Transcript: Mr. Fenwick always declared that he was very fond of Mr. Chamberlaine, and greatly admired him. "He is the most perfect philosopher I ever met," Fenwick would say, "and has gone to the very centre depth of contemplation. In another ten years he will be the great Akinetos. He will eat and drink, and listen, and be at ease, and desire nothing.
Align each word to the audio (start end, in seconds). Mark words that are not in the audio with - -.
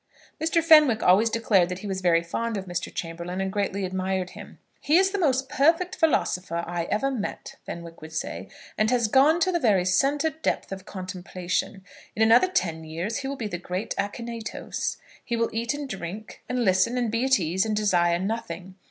Mr. 0.43 0.63
Fenwick 0.63 1.03
always 1.03 1.29
declared 1.29 1.69
that 1.69 1.77
he 1.77 1.85
was 1.87 2.01
very 2.01 2.23
fond 2.23 2.57
of 2.57 2.65
Mr. 2.65 2.91
Chamberlaine, 2.91 3.39
and 3.39 3.53
greatly 3.53 3.85
admired 3.85 4.31
him. 4.31 4.57
"He 4.79 4.97
is 4.97 5.11
the 5.11 5.19
most 5.19 5.47
perfect 5.47 5.95
philosopher 5.95 6.63
I 6.65 6.85
ever 6.85 7.11
met," 7.11 7.57
Fenwick 7.67 8.01
would 8.01 8.11
say, 8.11 8.47
"and 8.79 8.89
has 8.89 9.07
gone 9.07 9.39
to 9.41 9.51
the 9.51 9.59
very 9.59 9.85
centre 9.85 10.31
depth 10.31 10.71
of 10.71 10.85
contemplation. 10.87 11.83
In 12.15 12.23
another 12.23 12.47
ten 12.47 12.83
years 12.83 13.17
he 13.17 13.27
will 13.27 13.35
be 13.37 13.47
the 13.47 13.59
great 13.59 13.93
Akinetos. 13.95 14.97
He 15.23 15.35
will 15.35 15.51
eat 15.53 15.75
and 15.75 15.87
drink, 15.87 16.41
and 16.49 16.65
listen, 16.65 16.97
and 16.97 17.11
be 17.11 17.23
at 17.23 17.39
ease, 17.39 17.63
and 17.63 17.75
desire 17.75 18.17
nothing. 18.17 18.77